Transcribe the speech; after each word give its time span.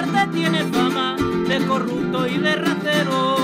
Duarte 0.00 0.32
tiene 0.32 0.64
fama 0.64 1.14
de 1.46 1.66
corrupto 1.66 2.26
y 2.26 2.38
de 2.38 2.54
ratero. 2.54 3.39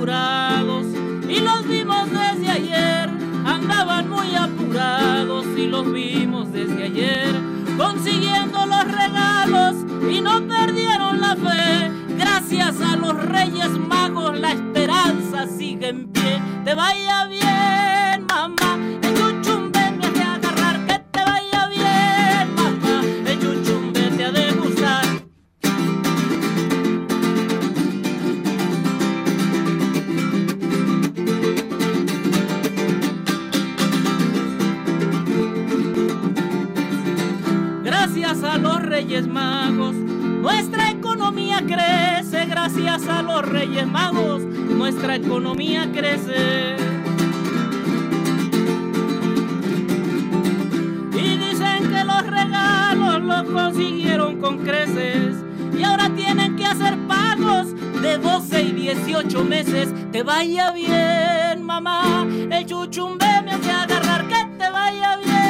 Y 0.00 1.40
los 1.40 1.68
vimos 1.68 2.10
desde 2.10 2.50
ayer. 2.50 3.10
Andaban 3.44 4.08
muy 4.08 4.34
apurados 4.34 5.44
y 5.58 5.66
los 5.66 5.92
vimos 5.92 6.50
desde 6.52 6.84
ayer. 6.84 7.34
Consiguiendo 7.76 8.64
los 8.64 8.84
regalos 8.84 9.76
y 10.10 10.22
no 10.22 10.40
perdieron 10.48 11.20
la 11.20 11.36
fe. 11.36 11.90
Gracias 12.16 12.80
a 12.80 12.96
los 12.96 13.14
Reyes 13.14 13.70
Magos 13.78 14.38
la 14.38 14.52
esperanza 14.52 15.46
sigue 15.46 15.88
en 15.88 16.08
pie. 16.08 16.40
Te 16.64 16.74
vaya 16.74 17.26
bien, 17.26 18.26
mamá. 18.26 18.69
A 38.50 38.58
los 38.58 38.82
Reyes 38.82 39.28
Magos, 39.28 39.94
nuestra 39.94 40.90
economía 40.90 41.62
crece. 41.64 42.46
Gracias 42.46 43.06
a 43.06 43.22
los 43.22 43.48
Reyes 43.48 43.86
Magos, 43.86 44.42
nuestra 44.42 45.14
economía 45.14 45.88
crece. 45.92 46.74
Y 51.12 51.36
dicen 51.38 51.90
que 51.90 52.04
los 52.04 52.26
regalos 52.26 53.22
los 53.22 53.42
consiguieron 53.44 54.40
con 54.40 54.58
creces. 54.58 55.36
Y 55.78 55.84
ahora 55.84 56.10
tienen 56.16 56.56
que 56.56 56.66
hacer 56.66 56.98
pagos 57.06 57.68
de 58.02 58.18
12 58.18 58.62
y 58.62 58.72
18 58.72 59.44
meses. 59.44 59.94
Te 60.10 60.24
vaya 60.24 60.72
bien, 60.72 61.62
mamá. 61.62 62.26
El 62.50 62.66
chuchumbe 62.66 63.26
me 63.44 63.52
hace 63.52 63.70
agarrar. 63.70 64.26
Que 64.26 64.44
te 64.58 64.70
vaya 64.70 65.16
bien, 65.18 65.49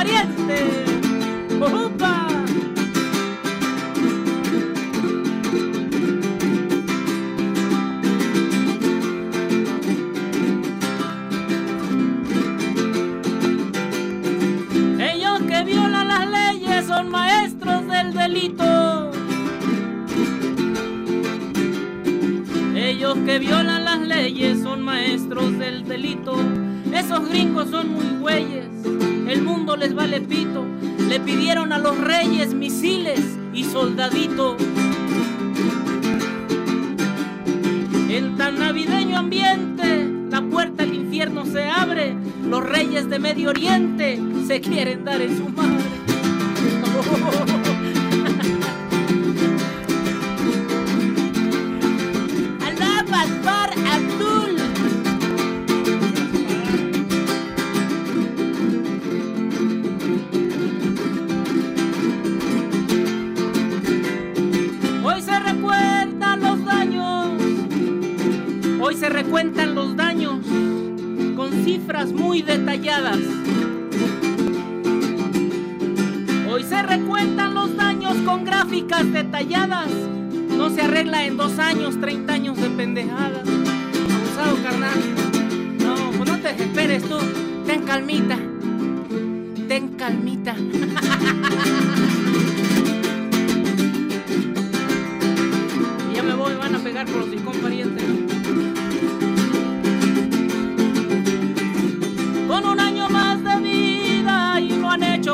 pariente. 0.00 0.84
¡Upa! 1.60 2.26
Ellos 14.98 15.40
que 15.46 15.64
violan 15.64 16.08
las 16.08 16.26
leyes 16.30 16.86
son 16.86 17.10
maestros 17.10 17.86
del 17.88 18.14
delito. 18.14 19.10
Ellos 22.74 23.18
que 23.26 23.38
violan 23.38 23.84
las 23.84 24.00
leyes 24.00 24.62
son 24.62 24.80
maestros 24.80 25.58
del 25.58 25.86
delito. 25.86 26.36
Esos 26.90 27.28
gringos 27.28 27.68
son 27.68 27.92
muy 27.92 28.18
güeyes. 28.18 28.70
El 29.30 29.42
mundo 29.42 29.76
les 29.76 29.94
vale 29.94 30.20
pito. 30.20 30.66
Le 31.08 31.20
pidieron 31.20 31.72
a 31.72 31.78
los 31.78 31.96
reyes 31.96 32.52
misiles 32.52 33.20
y 33.54 33.62
soldadito. 33.62 34.56
En 38.08 38.36
tan 38.36 38.58
navideño 38.58 39.16
ambiente, 39.16 40.10
la 40.28 40.42
puerta 40.42 40.82
al 40.82 40.92
infierno 40.92 41.46
se 41.46 41.62
abre. 41.62 42.16
Los 42.44 42.68
reyes 42.68 43.08
de 43.08 43.20
Medio 43.20 43.50
Oriente 43.50 44.20
se 44.48 44.60
quieren 44.60 45.04
dar 45.04 45.20
en 45.20 45.36
su 45.36 45.48
madre. 45.48 45.78
recuentan 69.10 69.74
los 69.74 69.96
daños 69.96 70.38
con 71.36 71.64
cifras 71.64 72.12
muy 72.12 72.42
detalladas. 72.42 73.18
Hoy 76.48 76.62
se 76.62 76.82
recuentan 76.82 77.54
los 77.54 77.76
daños 77.76 78.14
con 78.24 78.44
gráficas 78.44 79.12
detalladas. 79.12 79.88
No 80.56 80.70
se 80.70 80.82
arregla 80.82 81.24
en 81.26 81.36
dos 81.36 81.58
años, 81.58 82.00
30 82.00 82.32
años 82.32 82.56
de 82.60 82.70
pendejadas. 82.70 83.46
Abusado, 83.48 84.62
carnal. 84.62 85.00
No, 85.78 86.10
pues 86.16 86.30
no 86.30 86.38
te 86.38 86.52
desesperes 86.52 87.02
tú. 87.02 87.18
Ten 87.66 87.82
calmita. 87.82 88.38
Ten 89.68 89.88
calmita. 89.96 90.54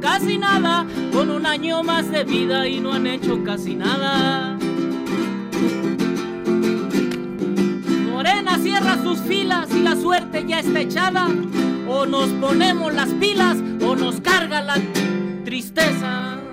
casi 0.00 0.38
nada. 0.38 0.86
Con 1.12 1.30
un 1.30 1.46
año 1.46 1.82
más 1.82 2.10
de 2.10 2.24
vida 2.24 2.66
y 2.66 2.80
no 2.80 2.92
han 2.92 3.06
hecho 3.06 3.42
casi 3.44 3.74
nada. 3.74 4.56
Morena 8.12 8.58
cierra 8.58 9.02
sus 9.02 9.20
filas 9.20 9.68
y 9.74 9.82
la 9.82 9.96
suerte 9.96 10.44
ya 10.46 10.60
está 10.60 10.80
echada. 10.80 11.28
O 11.88 12.06
nos 12.06 12.28
ponemos 12.30 12.92
las 12.94 13.08
pilas 13.14 13.56
o 13.80 13.96
nos 13.96 14.20
carga 14.20 14.62
la 14.62 14.76
tristeza. 15.44 16.47